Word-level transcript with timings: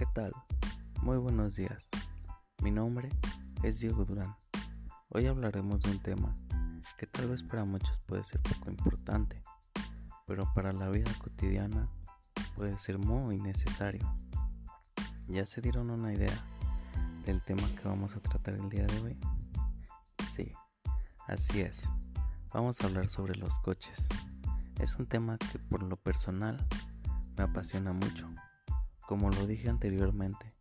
¿Qué 0.00 0.06
tal? 0.14 0.32
Muy 1.02 1.18
buenos 1.18 1.56
días. 1.56 1.86
Mi 2.62 2.70
nombre 2.70 3.10
es 3.62 3.80
Diego 3.80 4.06
Durán. 4.06 4.34
Hoy 5.10 5.26
hablaremos 5.26 5.78
de 5.82 5.90
un 5.90 5.98
tema 5.98 6.34
que 6.96 7.06
tal 7.06 7.28
vez 7.28 7.42
para 7.42 7.66
muchos 7.66 7.98
puede 8.06 8.24
ser 8.24 8.40
poco 8.40 8.70
importante, 8.70 9.42
pero 10.26 10.50
para 10.54 10.72
la 10.72 10.88
vida 10.88 11.12
cotidiana 11.22 11.86
puede 12.56 12.78
ser 12.78 12.96
muy 12.96 13.40
necesario. 13.40 14.10
¿Ya 15.28 15.44
se 15.44 15.60
dieron 15.60 15.90
una 15.90 16.14
idea 16.14 16.46
del 17.26 17.42
tema 17.42 17.68
que 17.76 17.86
vamos 17.86 18.16
a 18.16 18.20
tratar 18.20 18.54
el 18.54 18.70
día 18.70 18.86
de 18.86 19.00
hoy? 19.02 19.20
Sí, 20.34 20.50
así 21.28 21.60
es. 21.60 21.76
Vamos 22.54 22.80
a 22.80 22.86
hablar 22.86 23.10
sobre 23.10 23.34
los 23.34 23.58
coches. 23.58 23.98
Es 24.78 24.96
un 24.96 25.04
tema 25.04 25.36
que 25.36 25.58
por 25.58 25.82
lo 25.82 25.98
personal 25.98 26.56
me 27.36 27.44
apasiona 27.44 27.92
mucho. 27.92 28.30
Como 29.10 29.28
lo 29.28 29.44
dije 29.44 29.68
anteriormente, 29.68 30.54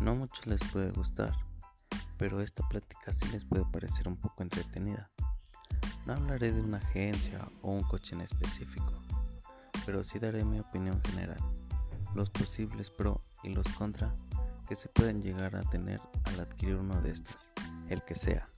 no 0.00 0.10
a 0.10 0.14
muchos 0.14 0.48
les 0.48 0.60
puede 0.72 0.90
gustar, 0.90 1.32
pero 2.16 2.42
esta 2.42 2.68
plática 2.68 3.12
sí 3.12 3.28
les 3.28 3.44
puede 3.44 3.64
parecer 3.66 4.08
un 4.08 4.16
poco 4.16 4.42
entretenida. 4.42 5.12
No 6.04 6.14
hablaré 6.14 6.50
de 6.50 6.60
una 6.60 6.78
agencia 6.78 7.48
o 7.62 7.70
un 7.70 7.84
coche 7.84 8.16
en 8.16 8.22
específico, 8.22 8.92
pero 9.86 10.02
sí 10.02 10.18
daré 10.18 10.44
mi 10.44 10.58
opinión 10.58 11.00
general, 11.04 11.38
los 12.16 12.30
posibles 12.30 12.90
pro 12.90 13.22
y 13.44 13.50
los 13.50 13.68
contra 13.68 14.12
que 14.68 14.74
se 14.74 14.88
pueden 14.88 15.22
llegar 15.22 15.54
a 15.54 15.62
tener 15.62 16.00
al 16.24 16.40
adquirir 16.40 16.74
uno 16.74 17.00
de 17.00 17.12
estos, 17.12 17.52
el 17.88 18.02
que 18.02 18.16
sea. 18.16 18.50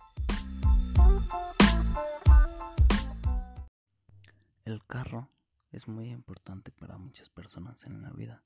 El 4.64 4.82
carro 4.86 5.28
es 5.72 5.88
muy 5.88 6.08
importante 6.08 6.70
para 6.70 6.96
muchas 6.96 7.28
personas 7.28 7.84
en 7.84 8.00
la 8.00 8.12
vida. 8.12 8.42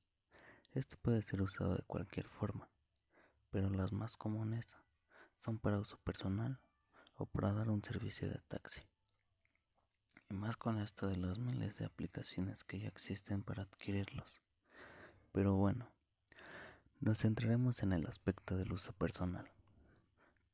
Este 0.75 0.97
puede 0.97 1.22
ser 1.22 1.41
usado 1.41 1.77
de 1.77 1.84
cualquier 1.84 2.27
forma, 2.27 2.69
pero 3.50 3.70
las 3.70 3.92
más 3.92 4.17
comunes 4.17 4.75
son 5.39 5.61
para 5.61 5.78
uso 5.78 5.98
personal 5.98 6.58
o 7.14 7.27
para 7.27 7.53
dar 7.53 7.70
un 7.70 7.84
servicio 7.84 8.28
de 8.28 8.41
taxi. 8.48 8.80
Y 10.28 10.34
más 10.34 10.56
con 10.56 10.80
esto 10.80 11.06
de 11.06 11.17
las 11.17 11.39
miles 11.39 11.78
de 11.78 11.84
aplicaciones 11.84 12.64
que 12.64 12.80
ya 12.80 12.89
existen 12.89 13.45
para 13.45 13.62
adquirirlos. 13.62 14.42
Pero 15.30 15.55
bueno, 15.55 15.92
nos 16.98 17.19
centraremos 17.19 17.84
en 17.84 17.92
el 17.92 18.05
aspecto 18.08 18.56
del 18.56 18.72
uso 18.72 18.92
personal. 18.95 19.48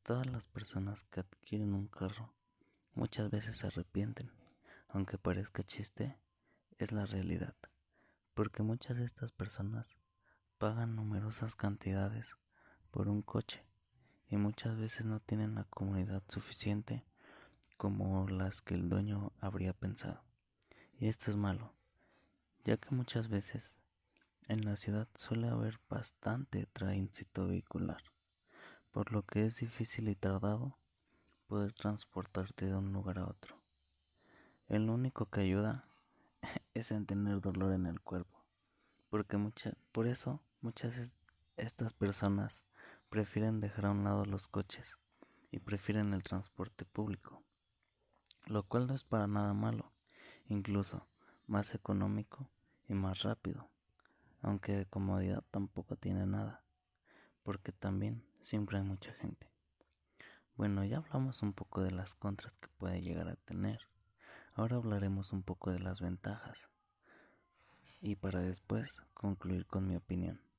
Todas 0.03 0.27
las 0.27 0.45
personas 0.45 1.05
que 1.05 1.21
adquieren 1.21 1.73
un 1.73 1.89
carro 1.89 2.35
muchas 2.93 3.31
veces 3.31 3.57
se 3.57 3.69
arrepienten, 3.69 4.31
aunque 4.89 5.17
parezca 5.17 5.63
chiste, 5.63 6.19
es 6.77 6.93
la 6.93 7.07
realidad, 7.07 7.57
porque 8.35 8.63
muchas 8.63 8.99
de 8.99 9.07
estas 9.07 9.33
personas 9.33 9.97
pagan 10.61 10.95
numerosas 10.95 11.55
cantidades 11.55 12.37
por 12.91 13.09
un 13.09 13.23
coche 13.23 13.65
y 14.29 14.37
muchas 14.37 14.77
veces 14.77 15.07
no 15.07 15.19
tienen 15.19 15.55
la 15.55 15.65
comodidad 15.65 16.23
suficiente 16.29 17.03
como 17.79 18.29
las 18.29 18.61
que 18.61 18.75
el 18.75 18.91
dueño 18.91 19.33
habría 19.41 19.73
pensado. 19.73 20.23
Y 20.99 21.09
esto 21.09 21.31
es 21.31 21.39
malo, 21.39 21.73
ya 22.63 22.77
que 22.77 22.95
muchas 22.95 23.29
veces 23.29 23.75
en 24.49 24.67
la 24.67 24.77
ciudad 24.77 25.09
suele 25.15 25.49
haber 25.49 25.81
bastante 25.89 26.67
tránsito 26.67 27.49
vehicular, 27.49 28.03
por 28.91 29.13
lo 29.13 29.23
que 29.23 29.47
es 29.47 29.61
difícil 29.61 30.11
y 30.11 30.15
tardado 30.15 30.77
poder 31.47 31.73
transportarte 31.73 32.67
de 32.67 32.75
un 32.75 32.93
lugar 32.93 33.19
a 33.19 33.25
otro. 33.25 33.57
El 34.69 34.91
único 34.91 35.25
que 35.31 35.41
ayuda 35.41 35.89
es 36.75 36.91
en 36.91 37.07
tener 37.07 37.41
dolor 37.41 37.73
en 37.73 37.87
el 37.87 38.03
cuerpo. 38.03 38.45
Porque 39.09 39.39
mucha, 39.39 39.73
por 39.91 40.07
eso 40.07 40.43
muchas 40.63 40.95
de 40.95 41.11
estas 41.57 41.95
personas 41.95 42.63
prefieren 43.09 43.61
dejar 43.61 43.87
a 43.87 43.91
un 43.93 44.05
lado 44.05 44.27
los 44.27 44.47
coches 44.47 44.97
y 45.51 45.59
prefieren 45.59 46.13
el 46.13 46.23
transporte 46.23 46.85
público, 46.85 47.43
lo 48.45 48.63
cual 48.65 48.87
no 48.87 48.95
es 48.95 49.05
para 49.05 49.27
nada 49.27 49.55
malo, 49.55 49.91
incluso 50.49 51.07
más 51.47 51.75
económico 51.75 52.51
y 52.89 52.95
más 52.95 53.23
rápido, 53.23 53.71
aunque 54.43 54.73
de 54.73 54.87
comodidad 54.87 55.43
tampoco 55.51 55.97
tiene 55.97 56.27
nada, 56.27 56.63
porque 57.43 57.73
también 57.73 58.23
siempre 58.43 58.79
hay 58.79 58.85
mucha 58.85 59.13
gente. 59.15 59.51
Bueno, 60.57 60.85
ya 60.85 60.99
hablamos 60.99 61.43
un 61.43 61.55
poco 61.55 61.81
de 61.81 61.91
las 61.91 62.15
contras 62.15 62.55
que 62.57 62.69
puede 62.77 63.01
llegar 63.01 63.29
a 63.29 63.37
tener. 63.37 63.81
Ahora 64.53 64.77
hablaremos 64.77 65.33
un 65.33 65.43
poco 65.43 65.71
de 65.71 65.79
las 65.79 66.03
ventajas 66.03 66.69
y 68.03 68.17
para 68.17 68.41
después 68.41 69.03
concluir 69.15 69.67
con 69.67 69.89
mi 69.89 69.97
opinión. 69.97 70.50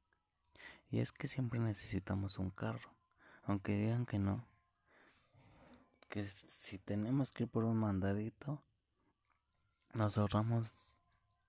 Y 0.92 1.00
es 1.00 1.12
que 1.12 1.28
siempre 1.28 1.60
necesitamos 1.60 2.38
un 2.38 2.52
carro, 2.52 2.92
aunque 3.44 3.76
digan 3.76 4.06
que 4.06 4.20
no, 4.20 4.46
que 6.10 6.26
si 6.28 6.78
tenemos 6.78 7.32
que 7.32 7.44
ir 7.44 7.50
por 7.50 7.64
un 7.64 7.78
mandadito, 7.78 8.62
nos 9.94 10.18
ahorramos 10.18 10.72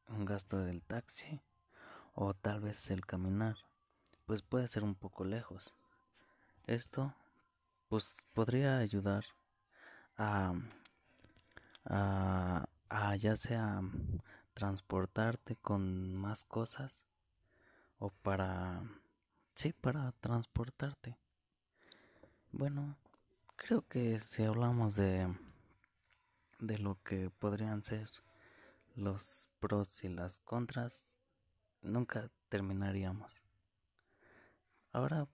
un 0.08 0.24
gasto 0.24 0.58
del 0.58 0.82
taxi 0.82 1.42
o 2.14 2.32
tal 2.34 2.60
vez 2.60 2.90
el 2.90 3.04
caminar, 3.04 3.56
pues 4.24 4.42
puede 4.42 4.68
ser 4.68 4.84
un 4.84 4.94
poco 4.94 5.24
lejos. 5.24 5.74
Esto 6.66 7.14
pues 7.88 8.14
podría 8.32 8.78
ayudar 8.78 9.24
a 10.16 10.54
a, 11.84 13.16
ya 13.16 13.36
sea 13.36 13.80
transportarte 14.54 15.56
con 15.56 16.14
más 16.14 16.44
cosas 16.44 17.00
o 17.98 18.10
para 18.10 18.82
sí 19.54 19.72
para 19.72 20.12
transportarte 20.12 21.16
bueno 22.52 22.96
creo 23.56 23.86
que 23.88 24.20
si 24.20 24.42
hablamos 24.44 24.96
de 24.96 25.34
de 26.58 26.78
lo 26.78 27.02
que 27.02 27.30
podrían 27.30 27.82
ser 27.82 28.08
los 28.94 29.48
pros 29.60 30.04
y 30.04 30.08
las 30.08 30.38
contras 30.40 31.06
nunca 31.82 32.30
terminaríamos 32.48 33.42
ahora 34.92 35.26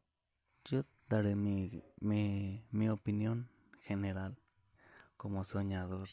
yo 0.64 0.84
daré 1.08 1.34
mi, 1.34 1.82
mi, 2.00 2.66
mi 2.70 2.88
opinión 2.88 3.48
general 3.80 4.36
como 5.16 5.44
soñador 5.44 6.08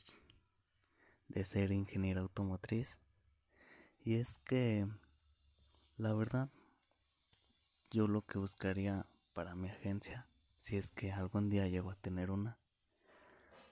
de 1.27 1.45
ser 1.45 1.71
ingeniero 1.71 2.21
automotriz. 2.21 2.97
Y 4.03 4.15
es 4.15 4.39
que, 4.39 4.87
la 5.97 6.13
verdad, 6.13 6.49
yo 7.91 8.07
lo 8.07 8.25
que 8.25 8.37
buscaría 8.37 9.05
para 9.33 9.55
mi 9.55 9.69
agencia, 9.69 10.27
si 10.59 10.77
es 10.77 10.91
que 10.91 11.11
algún 11.11 11.49
día 11.49 11.67
llego 11.67 11.91
a 11.91 11.95
tener 11.95 12.31
una, 12.31 12.57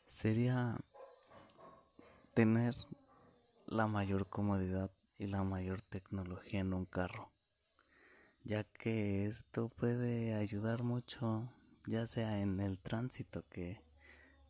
sería 0.07 0.77
tener 2.33 2.75
la 3.65 3.87
mayor 3.87 4.27
comodidad 4.27 4.91
y 5.17 5.27
la 5.27 5.43
mayor 5.43 5.81
tecnología 5.81 6.59
en 6.59 6.73
un 6.73 6.85
carro, 6.85 7.31
ya 8.43 8.63
que 8.63 9.25
esto 9.25 9.69
puede 9.69 10.33
ayudar 10.33 10.83
mucho, 10.83 11.49
ya 11.85 12.07
sea 12.07 12.39
en 12.39 12.59
el 12.59 12.79
tránsito 12.79 13.43
que, 13.49 13.81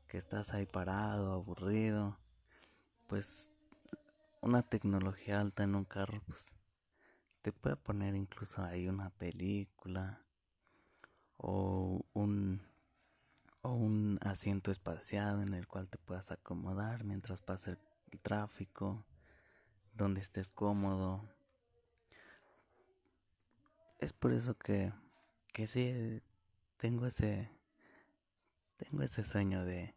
que 0.08 0.18
estás 0.18 0.54
ahí 0.54 0.66
parado, 0.66 1.34
aburrido, 1.34 2.18
pues 3.08 3.50
una 4.42 4.62
tecnología 4.62 5.40
alta 5.40 5.64
en 5.64 5.76
un 5.76 5.86
carro 5.86 6.22
pues 6.28 6.48
te 7.44 7.52
puede 7.52 7.76
poner 7.76 8.16
incluso 8.16 8.64
ahí 8.64 8.88
una 8.88 9.10
película 9.10 10.24
o 11.36 12.06
un 12.14 12.62
o 13.62 13.74
un 13.74 14.18
asiento 14.22 14.72
espaciado 14.72 15.42
en 15.42 15.54
el 15.54 15.68
cual 15.68 15.90
te 15.90 15.98
puedas 15.98 16.32
acomodar 16.32 17.04
mientras 17.04 17.42
pasa 17.42 17.72
el 18.12 18.20
tráfico 18.22 19.06
donde 19.94 20.22
estés 20.22 20.50
cómodo. 20.50 21.30
Es 24.00 24.14
por 24.14 24.32
eso 24.32 24.58
que 24.58 24.94
que 25.52 25.68
sí 25.68 26.22
tengo 26.78 27.08
ese 27.08 27.52
tengo 28.78 29.04
ese 29.04 29.26
sueño 29.26 29.66
de 29.66 29.96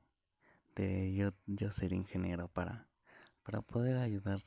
de 0.74 1.14
yo 1.14 1.30
yo 1.46 1.70
ser 1.70 1.92
ingeniero 1.92 2.48
para 2.48 2.88
para 3.44 3.62
poder 3.62 3.98
ayudar 3.98 4.42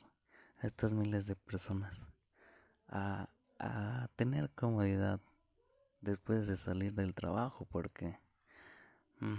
a 0.58 0.68
estas 0.68 0.94
miles 0.94 1.26
de 1.28 1.38
personas 1.38 2.02
a, 2.90 3.30
tener 4.16 4.50
comodidad 4.52 5.20
después 6.02 6.48
de 6.48 6.56
salir 6.58 6.94
del 6.94 7.14
trabajo 7.14 7.66
porque 7.66 8.18
mm, 9.20 9.38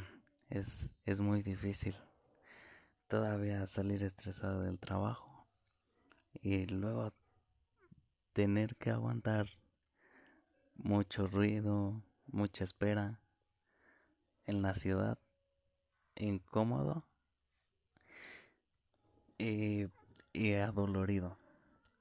es, 0.51 0.89
es 1.07 1.21
muy 1.21 1.43
difícil 1.43 1.95
todavía 3.09 3.67
salir 3.67 4.03
estresado 4.03 4.63
del 4.63 4.79
trabajo 4.79 5.47
y 6.43 6.67
luego 6.67 7.13
tener 8.33 8.77
que 8.77 8.91
aguantar 8.91 9.47
mucho 10.77 11.27
ruido, 11.27 12.03
mucha 12.27 12.65
espera 12.65 13.21
en 14.47 14.63
la 14.63 14.75
ciudad, 14.75 15.19
incómodo 16.15 17.05
y, 19.39 19.87
y 20.33 20.55
adolorido. 20.55 21.37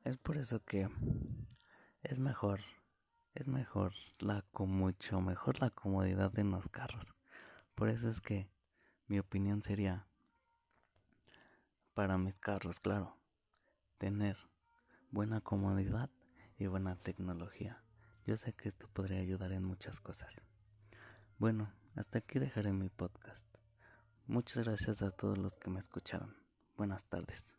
Es 0.03 0.17
por 0.17 0.37
eso 0.37 0.63
que 0.63 0.89
es 2.03 2.19
mejor 2.19 2.61
es 3.33 3.47
mejor 3.47 3.93
la 4.19 4.43
mucho 4.57 5.21
mejor 5.21 5.61
la 5.61 5.69
comodidad 5.69 6.37
en 6.39 6.51
los 6.51 6.67
carros. 6.69 7.13
Por 7.75 7.89
eso 7.89 8.09
es 8.09 8.21
que 8.21 8.49
mi 9.07 9.19
opinión 9.19 9.61
sería 9.61 10.07
para 11.93 12.17
mis 12.17 12.39
carros, 12.39 12.79
claro, 12.79 13.17
tener 13.97 14.37
buena 15.11 15.41
comodidad 15.41 16.09
y 16.57 16.67
buena 16.67 16.95
tecnología. 16.95 17.83
Yo 18.25 18.37
sé 18.37 18.53
que 18.53 18.69
esto 18.69 18.87
podría 18.89 19.19
ayudar 19.19 19.51
en 19.51 19.63
muchas 19.63 19.99
cosas. 19.99 20.33
Bueno, 21.37 21.73
hasta 21.95 22.19
aquí 22.19 22.39
dejaré 22.39 22.73
mi 22.73 22.89
podcast. 22.89 23.47
Muchas 24.27 24.63
gracias 24.63 25.01
a 25.01 25.11
todos 25.11 25.37
los 25.37 25.55
que 25.55 25.69
me 25.69 25.79
escucharon. 25.79 26.35
Buenas 26.77 27.05
tardes. 27.05 27.58